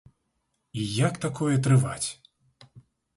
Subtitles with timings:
[0.83, 2.09] І як такое трываць?